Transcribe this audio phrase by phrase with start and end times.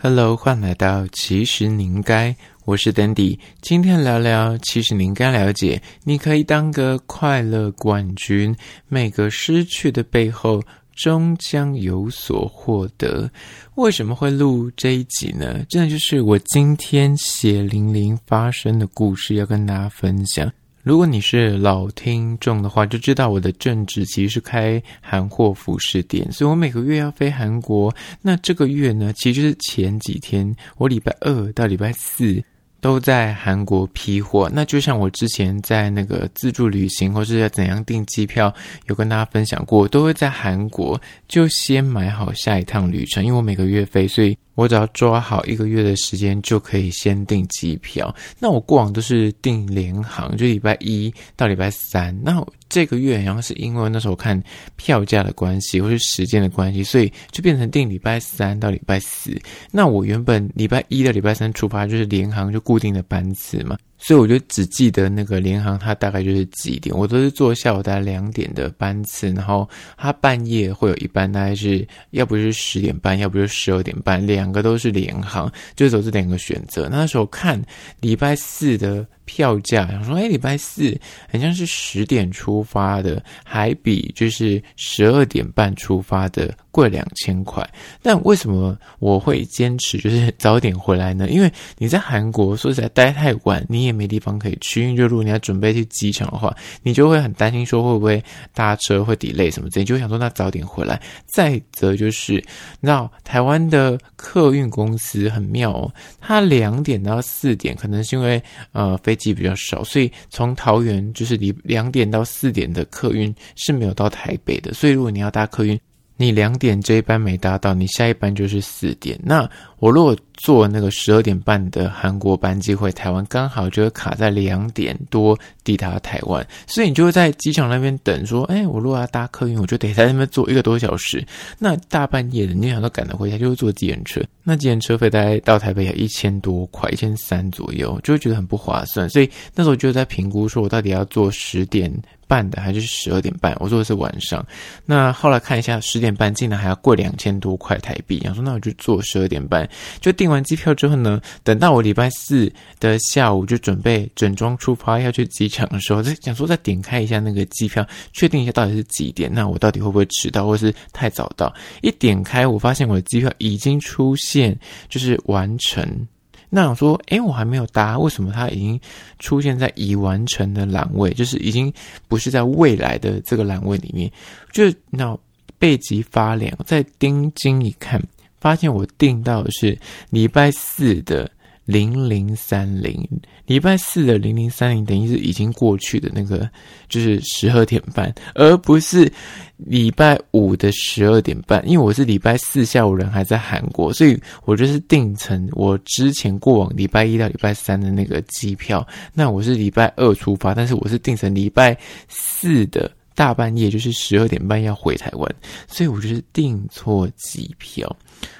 [0.00, 2.32] Hello，欢迎来到其实你应该，
[2.64, 8.54] 我是 Dandy，今天聊聊其实你应该了解，你可以当个快乐冠军，
[8.86, 10.62] 每个失去的背后
[10.94, 13.28] 终将有所获得。
[13.74, 15.64] 为什么会录这一集呢？
[15.68, 20.48] 真的就是我今天血淋淋发生的故事要跟大家分享。
[20.82, 27.94] 如果你是老听众的话，就知道我的正职其实是开韩货服饰店，所以我每个月要飞韩国。
[28.22, 32.42] 那这个月呢，其实是前几天，我礼拜二到礼拜四
[32.80, 34.50] 都在韩国批货。
[34.54, 38.54] 那就像我之前在那个自助旅行或是要怎样订机票，
[38.86, 44.38] 有跟大家分享过，都会在韩国就先买好下一趟旅程，因为我每个月飞，所以。
[44.58, 48.12] 我只要抓好一个月的时间，就可以先订机票。
[48.40, 52.12] 那我过往都是订联航，就礼拜一到礼拜三。
[52.24, 54.42] 那这个月然后是因为那时候看
[54.74, 59.40] 票价的关系，或是时间的关系，所以就变成订礼拜三到礼拜四。
[59.70, 63.78] 那我原本礼拜一到礼拜三出发，就是联航就固定的班次嘛。
[63.98, 76.88] 所以我就只记得那个联航，它大概就是几点，我都是坐下午大概两点的班次，然后它半夜会有一班，大概是要不是十点半，要不是十二点半，两个都是联航，就走这两个选择。
[76.90, 77.62] 那时候看
[78.00, 79.06] 礼拜四的。
[79.28, 80.98] 票价，想说，哎，礼拜四
[81.30, 87.68] 好像是十点出发的，还比就是十二点半出发的贵两千块。
[88.00, 91.28] 但为什么我会坚持就是早点回来呢？
[91.28, 94.82] 因为你在韩国说实在待太晚，你也没地方可以去。
[94.82, 98.22] 因为如果你要准备去机场的话，你就会很担心说会不会
[98.54, 100.98] 搭车会 delay 什么之类，就想说那早点回来。
[101.26, 102.32] 再则就是，
[102.80, 109.18] 你知道台湾的客运公司很妙哦，它两点到四点，可能是因为呃飞。
[109.18, 114.72] 机比较少，所以从桃园就是离两点到四点的客运是没有到台北的。
[114.72, 115.76] 所以如果你要搭客运，
[116.20, 119.16] 你两点这一班没搭到，你下一班就是四点。
[119.22, 128.26] 那我如果坐那个十二点半的韩国班机回台湾，刚好就会卡在两点多抵达台湾，所以你就会在机场那边等。
[128.26, 131.24] 说，哎，我如果要搭客运，我就得在那边坐一个多小时。
[131.56, 134.20] 那大半夜的，你想都赶得回家，就会坐计程车。
[134.42, 139.08] 那计程车费大概到台北要一千多块，一千三左右，就会觉得很不划算。
[139.08, 141.92] 所以那时候就在评估，说我到底要坐十点
[142.28, 143.56] 半的还是十二点半？
[143.58, 144.46] 我说的是晚上。
[144.84, 148.20] 那后来看一下，十点半竟然还要贵两千多块台币。
[148.20, 149.68] 想说，那我就坐十二点半，
[150.00, 161.52] 就订完机票之后呢，等到我礼拜四的下午就准备整装出发要去机场的时候，就想说再点开一下那个机票，确定一下到底是几点，那我到底会不会迟到，或是太早到？
[161.80, 166.06] 一点开，我发现我的机票已经出现，就是完成。
[166.50, 168.80] 那我说，诶，我还没有答，为什么它已经
[169.18, 171.12] 出现在已完成的栏位？
[171.12, 171.72] 就是已经
[172.08, 174.10] 不是在未来的这个栏位里面，
[174.52, 175.16] 就那
[175.58, 178.02] 背脊发凉，再盯睛一看。
[178.40, 179.76] 发现我订到的是
[180.10, 181.28] 礼拜四的
[181.64, 183.06] 零零三零，
[183.48, 186.48] 礼拜四的零零三零等于是已经过去的那个，
[186.88, 189.10] 就是十二点半，而不是
[189.56, 191.66] 礼拜五的十二点半。
[191.66, 198.86] 因为我是礼拜四下午人还在韩国，所以我就是订成我之前过往礼拜一到礼拜三的那个机票。
[199.14, 201.76] 那我是礼拜二出发，但是我是订成礼拜
[202.06, 205.34] 四的大半夜，就是十二点半要回台湾，
[205.66, 207.96] 所以我就是订错机票。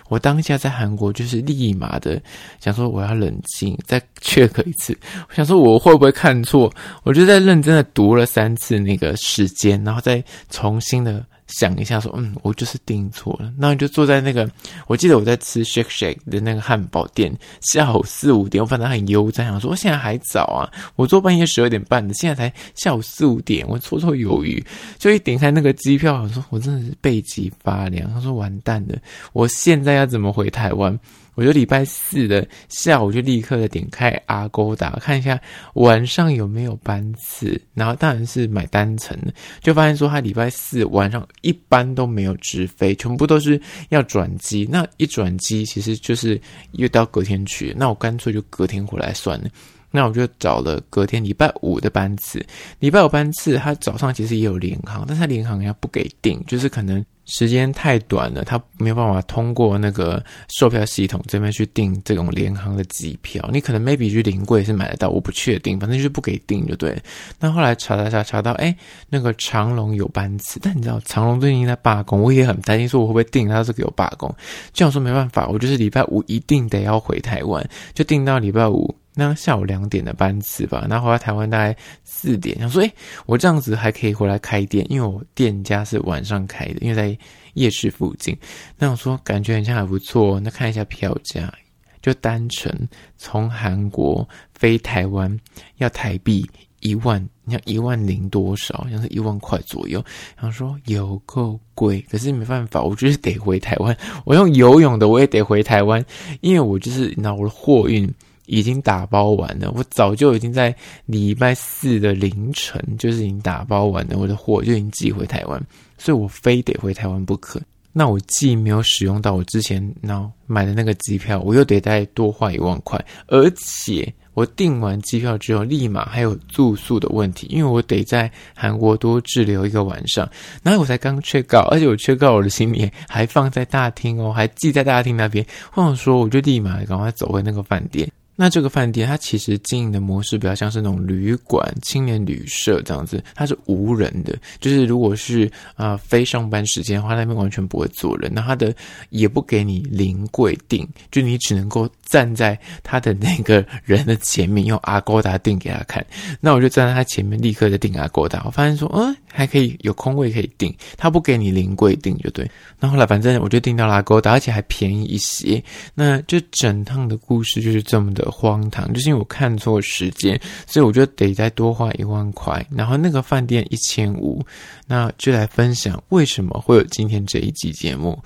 [0.08, 2.22] 我当下在韩国就是立马的
[2.60, 4.96] 想说我要冷静，再 check 一次。
[5.28, 6.72] 我想说我会不会看错？
[7.02, 11.26] 我就在认真的读了三次那个时间，然后再重新的。
[11.48, 13.52] 想一下，说，嗯，我就是订错了。
[13.58, 14.48] 那你就坐在那个，
[14.86, 24.64] 我记得我在吃 Shake Shake 的那个汉堡店，下午四五点，我反正很悠哉，想说现在还早啊，我坐半夜十二点半的，现在才下午四五点，我绰绰有余。
[24.98, 28.12] 就一点开那个机票，我说我真的是背脊发凉。
[28.12, 28.96] 他说完蛋了，
[29.32, 30.98] 我现在要怎么回台湾？
[31.38, 35.40] 我就礼拜四的下午就立刻的点开阿勾达看一下
[35.74, 43.60] 晚上有没有班次，然后当然是买单程的，就发现说他礼拜四晚上一般都没有直飞，全部都是
[43.90, 44.66] 要转机。
[44.68, 46.40] 那一转机其实就是
[46.72, 49.48] 又到隔天去，那我干脆就隔天回来算了。
[49.90, 52.44] 那我就找了隔天礼拜五的班次，
[52.78, 57.04] 礼拜五班次他早上其实也有联航，但是他联航人家不给订，就是可能。
[57.30, 63.46] 时间太短了，他没有办法通过那个售票系统这边去订这种联航的机票。
[63.52, 66.98] 你可能 maybe 去临柜是买得到，我不确定，反正就是不给订就对。
[67.38, 68.74] 那后来查查查查到，哎，
[69.10, 74.34] 那个长荣有班次，但你知道长荣最近在罢工，我也很担心说我会不会订，他是给我罢工。
[74.72, 77.62] 这样说没办法，我就是礼拜五一定得要回台湾，
[77.92, 78.96] 就订到礼拜五。
[79.20, 82.92] 那下午两点的班次吧，然后回来台湾大概四点，想说，诶，
[83.26, 87.18] 我这样子还可以回来开店，因为我店家是晚上开的，因为在
[87.54, 88.38] 夜市附近。
[88.78, 91.52] 那我说感觉好像还不错，那看一下票价，
[92.00, 92.72] 就单程
[93.16, 95.36] 从韩国飞台湾
[95.78, 96.48] 要台币
[96.78, 100.00] 一万，你看一万零多少，好像是一万块左右。
[100.36, 103.96] 然后说有够贵，可是没办法，我就是得回台湾。
[104.24, 106.04] 我用游泳的，我也得回台湾，
[106.40, 108.08] 因为我就是拿我的货运
[108.48, 109.70] 已经打包完了。
[109.76, 110.74] 我早就已经在
[111.06, 115.62] 礼拜四的凌晨，就是已经打包完了，我的货就已经寄回台湾，
[115.96, 117.60] 所以我非得回台湾不可。
[117.92, 124.12] 那我既没有使用到我之前那买的那个机票，我又得再多花一万块，而且。
[124.34, 130.30] 我订完机票之后，立马还有住宿的问题，因为我得在韩国多滞留一个晚上。
[130.62, 135.44] 然后我才刚 check out，而且我 check out 我的行李还放在大厅哦，还寄在大厅那边。
[135.72, 138.08] 或者说，我就立马赶快走回那个饭店。
[138.40, 144.38] 那这个饭店它其实经营的模式比较像是那种旅馆、青年旅社这样子，它是无人的。
[144.60, 148.30] 就是如果是啊、非上班时间的话，那边完全不会坐人。
[148.32, 148.72] 那它的
[149.10, 156.06] 也不给你临柜订，就你只能够站在他的那个人的前面，用 Agoda 订给他看。
[156.40, 158.40] 那我就站在他前面，立刻就订 Agoda。
[158.44, 162.50] 我发现说，嗯，还可以有空位可以订，他不给你临柜订就对。
[162.80, 165.62] 那后来反正我就订到了 Agoda，而且还便宜一些。
[165.94, 168.28] 那这整趟的故事就是这么的。
[168.38, 172.64] 荒唐，就是因为我看错时间，所以我就得再多花一万块。
[172.70, 174.44] 然后那个饭店一千五，
[174.86, 178.16] 那就来分享为什么会有今天这一集节目。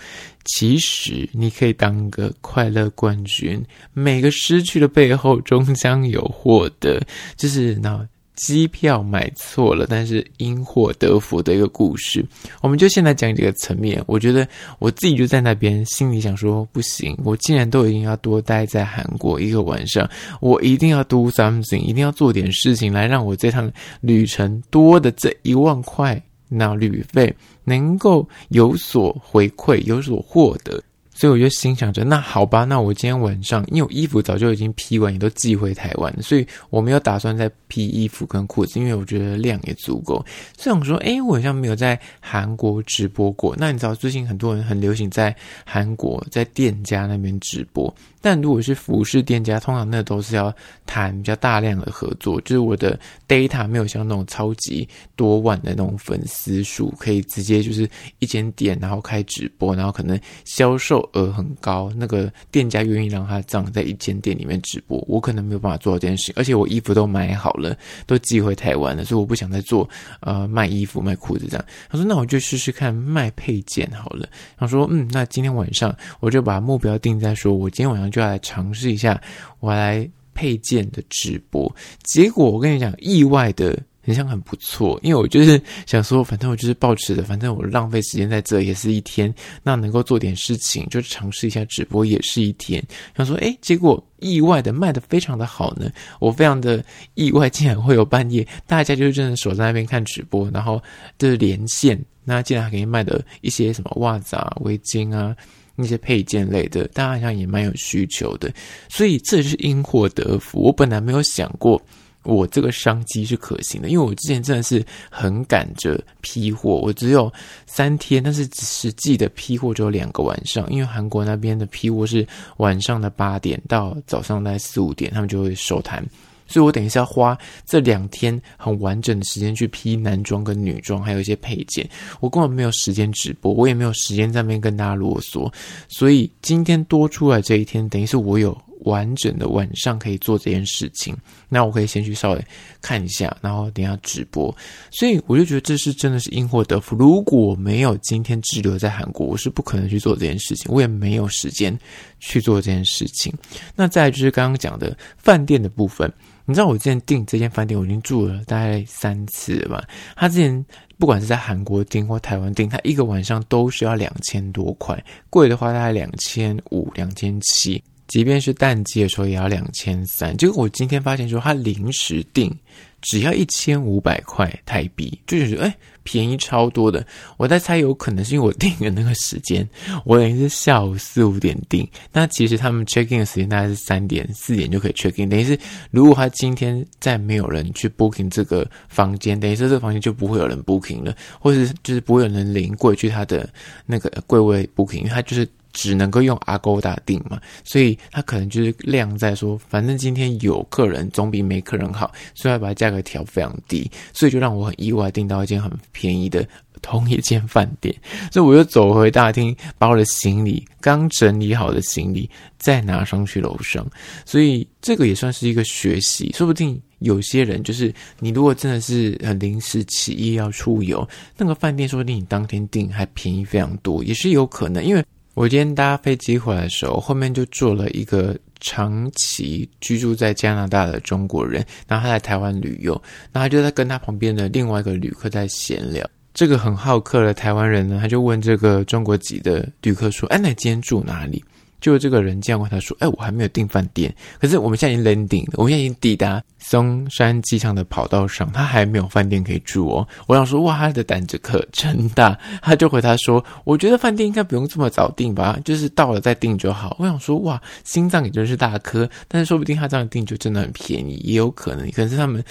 [0.45, 3.65] 其实你可以当个快乐冠军，
[3.95, 7.01] 每个失去的背后终将有获得，
[7.37, 8.07] 就是那。
[8.35, 12.25] 机票买错了，但是因祸得福的一个故事，
[12.61, 14.03] 我们就先来讲几个层面。
[14.07, 14.47] 我觉得
[14.79, 20.09] 我自己就在那边，心里想说：不行，我既然都已经要多待在韩国一个晚上，
[20.41, 23.71] 我一定要 do something，一定要做点事情来让我这趟
[24.01, 27.35] 旅程多的这一万块那旅费
[27.65, 30.83] 能够有所回馈，有所获得。
[31.23, 40.15] 所以我就心想着，那好吧，那我今天晚上，因为我衣服早就已经批完，也都寄回台湾，所以我没有打算再批衣服跟裤子，因为我觉得量也足够。
[40.59, 43.55] 所以我说，诶，我好像没有在韩国直播过。
[43.57, 45.33] 那你知道，最近很多人很流行在
[45.65, 47.95] 韩国在店家那边直播。
[48.25, 50.53] 但如果是服饰店家，通常那都是要
[50.87, 52.99] 谈比较大量的合作，就是我的
[53.29, 57.89] data 没有像那种超级多万的那种粉丝数，可以直接就是
[58.21, 67.77] 一间店然后开直播，然后可能销售额很高，那个店家愿意让他这样在一间店里面直播，我可能没有办法做到这件事情，而且我衣服都买好了，
[68.07, 69.89] 都寄回台湾了，所以我不想再做
[70.21, 71.65] 呃卖衣服卖裤子这样。
[71.89, 74.29] 他说那我就试试看卖配件好了。
[74.57, 78.13] 他说嗯，那今天晚上我就把目标定在说我今天晚上。
[78.13, 79.19] 就要来尝试一下，
[79.61, 81.75] 我来配件的直播。
[82.03, 89.33] 结果我跟你讲，意外的很像很不错，因为我就是想说，反正我就是抱持的，反正我浪费时间在这也是一天，
[89.63, 92.83] 那能够做点事情，就尝试一下直播也是一天。
[93.17, 95.91] 想说，诶，结果意外的卖得非常的好呢，
[96.21, 96.85] 我非常的
[97.15, 100.83] 意外，竟然会有半夜大家就是真的守在那边看直播，然后
[101.19, 105.35] 就是连线，那竟然还可以卖的一些什么袜子啊、围巾啊。
[105.75, 108.53] 那些配件类的，大家好像也蛮有需求的，
[108.91, 110.61] 所以这是因祸得福。
[110.61, 111.81] 我本来没有想过
[112.25, 117.33] 我这个商机是可行的，因为我之前真的是很赶着批货，我只有
[117.67, 122.27] 三天，但是实际的批货只有两个晚上，因为韩国那边的批货是
[122.59, 126.05] 晚上的八点到早上大概四五点，他们就会收摊。
[126.49, 131.89] 所以我等一下花这两天很完整的时间去批男装跟女装，还有一些配件，
[132.21, 135.51] 我根本没有时间直播，我也没有时间在那边跟大家啰嗦。
[135.89, 141.17] 所以今天多出来这一天，等于是我有完整的晚上可以做这件事情。
[141.49, 142.45] 那我可以先去稍微
[142.81, 144.55] 看一下，然后等一下直播。
[144.91, 146.97] 所以我就觉得这是真的是因祸得福。
[146.97, 151.79] 如果没有今天滞留在韩国，我是不可能去做这件事情，我也没有时间
[152.21, 153.33] 去做这件事情。
[153.75, 156.13] 那再就是刚刚讲的饭店的部分。
[156.45, 159.85] 你知道我之前订这间饭店，我已经住了大概三次了吧？
[160.17, 160.67] 他之前
[160.99, 167.81] 不管是在韩国订或台湾订，他一个晚上都需要两千多块，贵的话大概两千五、两千七，
[168.13, 170.37] 即便是淡季的时候也要两千三。
[170.37, 172.55] 结果我今天发现说，他临时订
[173.01, 175.75] 只要一千五百块台币，就觉得哎。
[176.05, 179.65] 便宜超多的，我在猜有可能是因为我订的那个时间，
[180.05, 185.57] 我等于是下午四五点订，那其实他们 check in 的时间大概是三点四点就可以 check in，等于是
[185.93, 193.49] 如果他今天再没有人去 booking 这个房间，等于是这个房间就不会有人 booking 了，或者是就是不会有人临柜去他的
[193.87, 195.49] 那个柜位 booking，因为他就是。
[195.73, 206.47] 只能够用 Agoda 订嘛，所以他可能就是量在说，反正今天有客人总比没客人好，所以要把价格调非常低，所以就让我很意外订到一间很便宜的
[206.81, 207.95] 同一间饭店，
[208.31, 213.87] 所以我又走回大厅，把我的行李刚整理好的行李再拿上去楼上。
[214.25, 224.85] 所以这个也算是一个学习，说不定有些人就是你如果真的是很临时起意要出游，那个饭店说不定你当天订还便宜非常多，也是有可能。
[224.85, 228.37] 因为我今天搭飞机回来的时候，后面就坐了一个。
[228.65, 232.93] 长期居住在加拿大的中国人，然后他来台湾旅游，
[233.33, 236.09] 然后他就在跟他旁边的另外一个旅客在闲聊。
[236.33, 241.45] 这个很好客的台湾人呢，他就问这个中国籍的旅客说：“哎，那你今天住哪里？”
[241.83, 262.43] 就这个人这样问他说：“哎，我还没有订饭店，可是我们现在已经 landing，我们现在已经抵达松山机场的跑道上，他还没有饭店可以住哦。”我想说：“哇，他的胆子可真大。”他就回他说：“我觉得饭店应该不用这么早订吧，就是到了再订就好。”我想说：“哇，心脏也真是大颗，但是说不定他这样订就真的很便宜，也有可能，可能是他们。”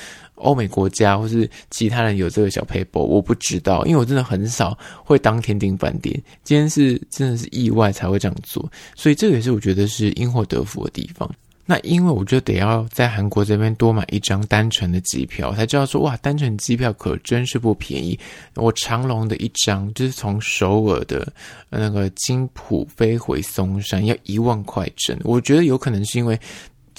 [0.42, 6.22] 欧美国家或是其他人有这个小撇步，我不知道，因为我真的很少会当天订饭店。
[6.44, 11.30] 今天是真的是意外才会这样做，所以这个也是我觉得是因祸得福的地方。
[11.64, 18.20] 那因为我就得要在韩国这边多买一张单程的机票，才知道说哇，单程机票可真是不便宜。
[18.56, 21.32] 我长龙的一张就是从首尔的
[21.70, 26.38] 那个金浦飞回松山要一万块整，我觉得有可能是因为。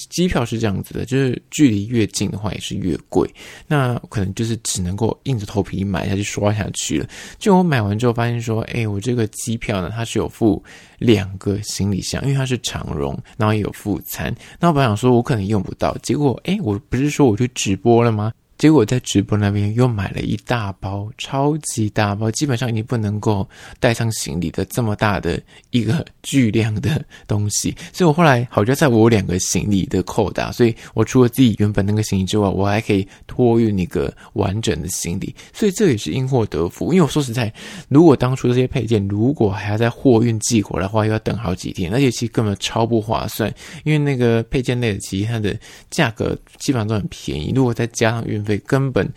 [0.09, 3.29] 机票是这样子的，就是距离越近的话也是越贵，
[3.67, 7.09] 那可能就是只能够硬着头皮买下去刷下去了。
[7.39, 10.63] 就我买完之后发现说，哎，我这个机票呢，它是有附
[10.99, 14.35] 两个行李箱，因为它是长荣，然后也有附餐。
[14.59, 18.33] 那我本来想说我可能用不到，结果哎，我不是说我去直播了吗？
[18.63, 23.45] 结果在直播那边又买了一大包，超级大包，基本上已经不能够
[23.81, 27.75] 带上行李的这么大的一个巨量的东西。
[27.93, 35.35] 所以我后来好在在我两个行李的扣打，所以我除了自己原本那个行李之外，我还可以托运一个完整的行李。
[35.53, 36.93] 所以这也是因祸得福。
[36.93, 37.53] 因为我说实在，
[37.89, 43.53] 如果当初这些配件如果还要在货运寄过来的话，又要等好几天，而且其实根本超不划算。
[43.83, 45.59] 因为那个配件类的，其实它的
[45.91, 48.52] 价格基本上都很便宜，如果再加上运费。
[48.59, 49.09] 根本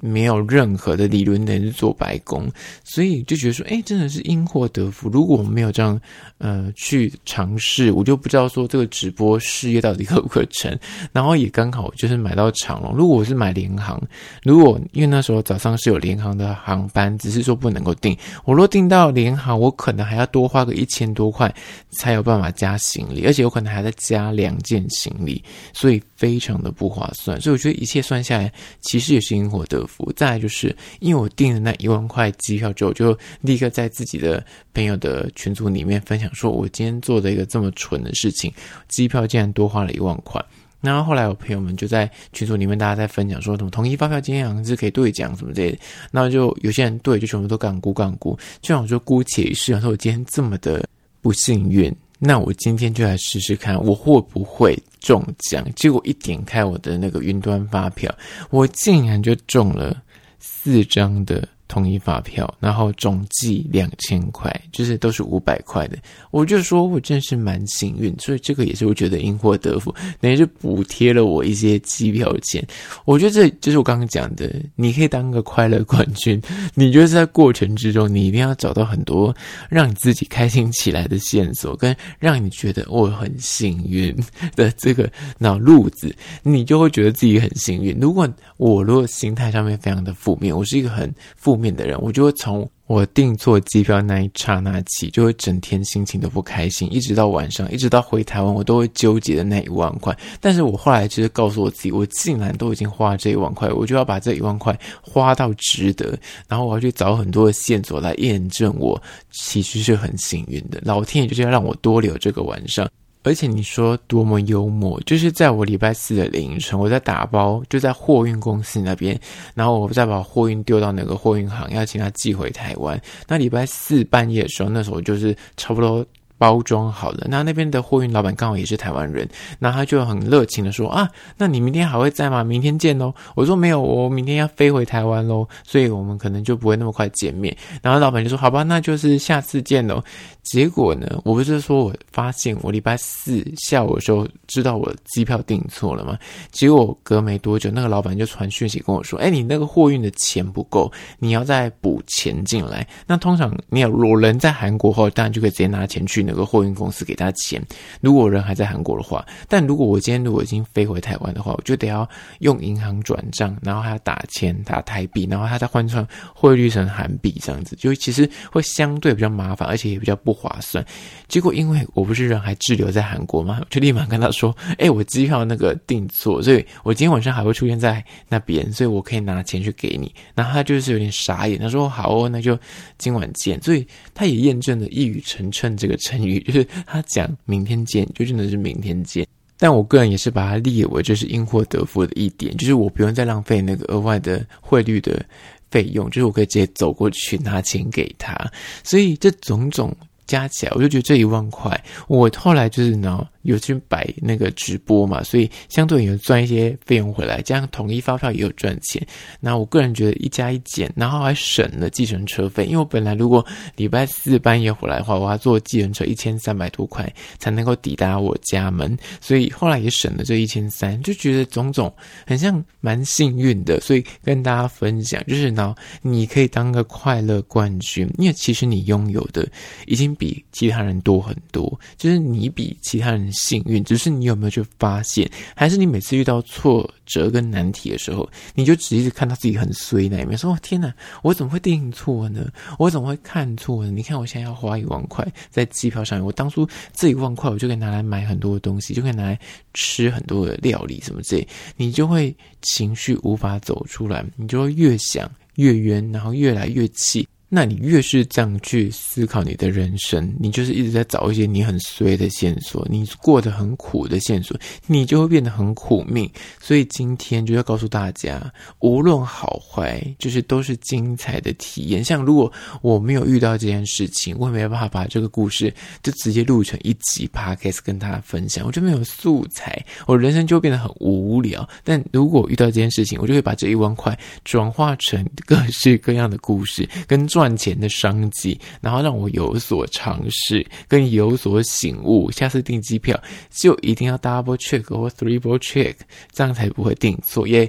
[0.00, 2.48] 没有任何的理论能做白工，
[2.84, 5.08] 所以就觉得说，哎，真的是因祸得福。
[5.08, 6.00] 如果我没有这样，
[6.38, 10.78] 呃，去尝试，我就不知道说这个直播事业到底可不可成。
[11.12, 12.94] 然后也刚好就是买到长龙。
[12.94, 14.00] 如果我是买联航，
[14.42, 18.16] 如果因为那时候早上是有联航的航班，只是说不能够订。
[18.44, 21.52] 我若订到联航，我可能还要多花个一千多块
[21.90, 25.42] 才有办法加行李，而且有可能还在加两件行李，
[25.72, 27.40] 所以非常的不划算。
[27.40, 28.52] 所以我觉得一切算下来。
[28.80, 30.12] 其实也是因祸得福。
[30.16, 34.44] 再来就是，因为我订了那一万块机票之后，就立刻在自己的
[34.74, 38.52] 朋友的群组里面分享，说我今天做了一个这么蠢的事情，
[38.88, 40.44] 机票竟然多花了一万块。
[40.80, 45.78] 然后后来我朋友们就在群组里面大家在分享说，什么统一发票今天好像是可以兑奖什么之类的。
[46.10, 48.38] 然后就有些人对，就全部都干估干估。
[48.62, 50.88] 就像我说姑且一试，说我今天这么的
[51.20, 51.94] 不幸运。
[52.22, 55.66] 那我今天就来试试看，我会不会中奖？
[55.74, 58.14] 结果一点开我的那个云端发票，
[58.50, 60.00] 我竟然就中了
[60.38, 61.48] 四张的。
[61.70, 65.96] 统一发票，然后总计两千块，就是都是五百块的。
[66.32, 72.66] 我就说我真是蛮幸运，所以这个也是我觉得因祸得福，等于是补贴了我一些机票钱。
[73.04, 76.42] 我觉得这就是我刚刚讲的，你可以当个快乐冠军。
[76.74, 79.32] 你觉得在过程之中，你一定要找到很多
[79.68, 84.12] 让你自己开心起来的线索，跟让你觉得我很幸运
[84.56, 85.08] 的这个
[85.38, 86.12] 脑路子，
[86.42, 87.96] 你就会觉得自己很幸运。
[88.00, 100.16] 如果我如果心态上面非常的负面，我是一个很负面的人，我就会从我订错机票那一刹那起，就会整天心情都不开心，一直到晚上，一直到回台湾，我都会纠结的那一万块。
[100.40, 109.00] 但是我后来其实告诉我自己，我竟然都已经花这一万块，我就要把这一万块花到值得，然后我要去找很多的线索来验证我
[109.30, 110.80] 其实是很幸运的。
[110.82, 112.90] 老天爷就是要让我多留这个晚上。
[113.22, 119.18] 而且你说多么幽默，就是在我礼拜四的凌晨，我在打包，就在货运公司那边，
[119.54, 123.00] 然后我再把货运丢到那个货运行，要请他寄回台湾。
[123.28, 126.04] 那礼拜四半夜的时候，那时候就是差不多。
[126.40, 129.28] 包装好了，那那边的货运老板刚好也是台湾人，
[129.58, 131.06] 那他就很热情的说啊，
[131.36, 132.42] 那你明天还会在吗？
[132.42, 133.12] 明天见喽。
[133.34, 137.54] 我说没有，我明天要飞回台湾喽，所以我们可能就不会那么快见面。
[137.82, 140.02] 然后老板就说好吧，那就是下次见喽。
[140.42, 146.18] 结果呢，我不是说我发现我礼拜四下午的时候知道我机票订错了吗？
[146.50, 152.86] 结果隔没多久，那个老板就传讯息跟我说，哎，你那个货运的钱不够，你要再补钱进来。
[153.06, 156.29] 那通常你有我人在韩国后，当然就可以直接拿钱去。
[156.30, 157.60] 那个货运公司给他钱。
[158.00, 162.08] 如果人还在韩国的话，但如果我今天如果已经飞回台湾的话，我就得要
[162.38, 170.84] 用银行转账，然后还要打钱打台币，然后他再换算汇率成韩币这样子，就其实会相对比较麻烦，而且也比较不划算。
[171.28, 182.58] 结果因为我不是人还滞留在韩国嘛，我就立马跟他说：“哎、我机票那个订错，所以我今天晚上还会出现在那边，所以我可以拿钱去给你。”然后他就是有点傻眼，他说：“好哦，那就
[182.98, 189.26] 今晚见。”所以他也验证了“一语成谶”这个成就是他讲“明天见”，就真的是明天见。
[189.58, 195.24] 但我个人也是把它列为就是因祸得福的一点，就是我不用再浪费那个额外的汇率的
[195.70, 198.34] 费用，就是我可以直接走过去拿钱给他。
[198.82, 199.94] 所以这种种
[200.26, 203.26] 加起来，我就觉得这一万块，我后来就是呢。
[203.42, 209.04] 有去摆那个直播嘛，所以相对有赚一些费用回来，这样统一发票也有赚钱。
[209.40, 213.44] 那我个人觉得一加一减，然后还省了计程车费，因为我本来如果
[213.76, 221.90] 礼拜四半夜回来的话，我要坐计程车一千三百多块才能够抵达我家门，所以后来也省了这一千三，就觉得种种
[222.26, 229.48] 很像蛮幸运的，所以跟大家分享，就是呢，你可以当个快乐冠军，因为其实你拥有的
[229.86, 233.29] 已经比其他人多很多，就是你比其他人。
[233.32, 242.46] 幸运，只是你有没有去发现，还是你每次遇到挫折跟难题的时候，你就只一直看到自己很衰那一面，说：“天哪，我怎么会定错呢？
[242.78, 243.90] 我怎么会看错呢？
[243.90, 249.38] 你看我现在要花一万块在机票上面，我当初这一万块我就可以拿来买很多的东西，就可以拿来
[249.74, 251.46] 吃很多的料理什么之类，
[251.76, 266.30] 你就会情绪无法走出来，你就会越想越冤，然后越来越气。”那你越是这样去思考你的人生，你就是一直在找一些你很衰的线索，你过得很苦的线索，你就会变得很苦命。
[266.60, 268.40] 所以今天就要告诉大家，
[268.78, 272.04] 无论好坏，就是都是精彩的体验。
[272.04, 272.50] 像如果
[272.82, 281.68] 我没有遇到这件事情，我也没有办法把这个故事就直接录成一集 podcast 跟大家分享，我就没有素材，我人生就变得很无聊。
[281.82, 292.30] 但如果遇到这件事情，我就会把这一万块转化成各式各样的故事跟赚钱的商机，然后让我有所尝试，跟有所醒悟。
[292.30, 293.18] 下次订机票
[293.48, 295.94] 就一定要 double check 或 triple check，
[296.32, 297.48] 这样才不会订错。
[297.48, 297.66] 也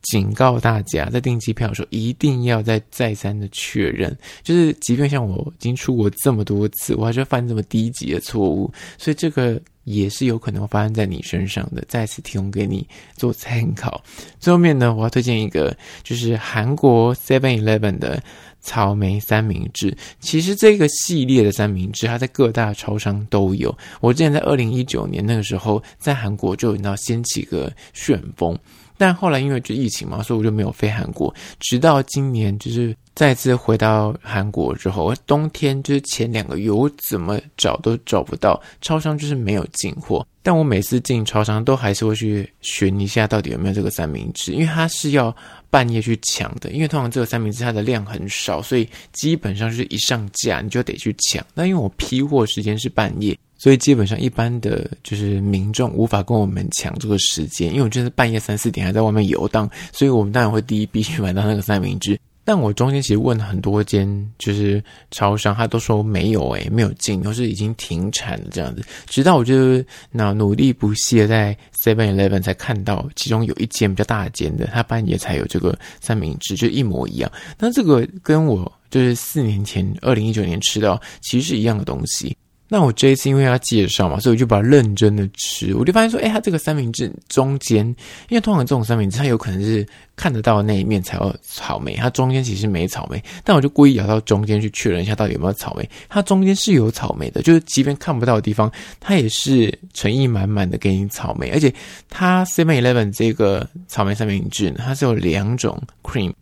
[0.00, 4.16] 警告大家，在订机票的时候一定要再再三的确认。
[4.42, 11.84] 就是，即便像我已经出国这么多次，我还是犯这么低级的错误，所以这个也是有可能发生在你身上的。
[11.86, 14.02] 再次提供给你做参考。
[14.40, 18.22] 最后面呢，我要推荐一个，就是韩国 Seven Eleven 的。
[18.62, 23.76] 草莓三明治，其实这个系列的三明治，它在各大超商都有。
[24.00, 28.58] 我之前在二零一九年那个时候，在韩国就你知道掀起个旋风，
[28.96, 31.34] 但后来因为就疫情嘛，所以我就没有飞韩国。
[31.58, 40.24] 直到今年，就是再次回到韩国之后，冬天就是前两个月，我怎么找都找不到超商，就是没有进货。
[40.42, 45.34] 但我每次进超商，都还是会去寻一下到底有没有这个三明治，因为它是要。
[45.72, 51.42] 半夜去抢的，因为通常这个三明治它的量很少，所以基本上就是一上架你就得去抢。
[51.54, 62.20] 那因为我批货时间是半夜，所以基本上一般的就是民众无法跟我们抢这个时间，因为我就是半夜三四点还在外面游荡，所以我们当然会第一批去买到那个三明治。
[62.44, 68.84] 但我中间其实问了很多间，就是超商，他都说没有、欸，没有进，都是已经停产了这样子。
[69.06, 77.30] 直到我就那努力不懈在 Seven Eleven 才看到，其中有一间比较大间的，他半夜才有这个三明治，就一模一样。
[77.58, 82.36] 那这个跟我就是四年前二零一九年吃到其实是一样的东西。
[82.72, 87.84] 那我这一次因为要介绍嘛，所以我就把它认真的吃，我就发现说，哎，它这个三明治中间，
[88.30, 101.70] 因为通常这种三明治它有可能是看得到的那一面才有草莓，它中间其实没草莓，但我就故意咬到中间去确认一下到底有没有草莓，它中间是有草莓的，就是即便看不到的地方，它也是诚意满满的给你草莓，而且
[102.08, 106.32] 它 Seven Eleven 这个草莓三明治呢，它是有两种 cream。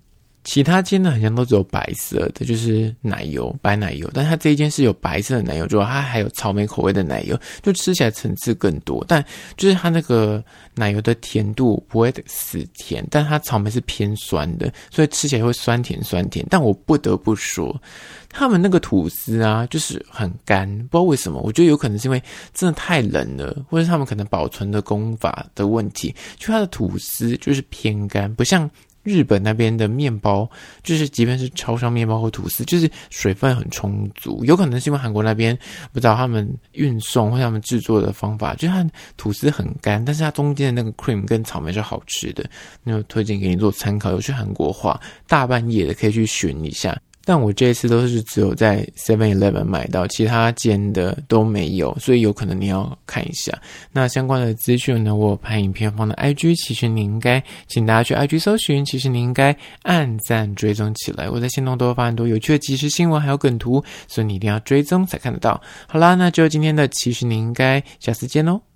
[0.50, 9.04] 其他间呢，好像都只有白色的，就是奶油白奶油，但它这一间是有白色的奶油，之后它还有草莓口味的奶油，就吃起来层次更多。
[9.06, 9.24] 但
[9.56, 10.42] 就是它那个
[10.74, 16.44] 奶油的甜度不会死甜，但它草莓是偏酸的，所以吃起来会酸甜酸甜。
[16.50, 17.80] 但我不得不说，
[18.28, 21.40] 他们那个吐司啊，就是很干，不知道为什么。
[21.42, 22.20] 我觉得有可能是因为
[22.52, 28.68] 真的太冷了，或者他们可能保存的工法的问题，就它的吐司就是偏干，不像。
[29.02, 30.48] 日本那边的面包，
[30.82, 34.44] 就是即便是超商面包或吐司，就是水分很充足。
[34.44, 35.58] 有可能是因为韩国那边
[35.92, 42.44] 不知道他们运送或他们制作的方法，就是它吐司很干，但是它中间的那个 cream 跟草莓是好吃的。
[42.84, 44.10] 那就推荐给你做参考。
[44.10, 46.96] 有去韩国话，大半夜的可以去寻一下。
[47.24, 53.56] 但我这次都是只有在 Seven Eleven 买到，其他间的都没有，所以有可能你要看一下。
[53.92, 61.28] 那相关的资讯呢，我拍影片放到 IG，其实你应该，请大家去 IG 搜寻，其实你应该按赞追踪起来。
[61.28, 65.60] 我在限动都会发很多有趣的即时新闻，还有梗图，所以你一定要追踪才看得到。
[65.86, 68.69] 好啦，那就今天的，其实你应该下次见喽。